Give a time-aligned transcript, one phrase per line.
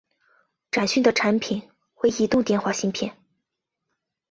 [0.71, 1.69] 展讯的产品
[2.01, 3.15] 为移动电话芯片。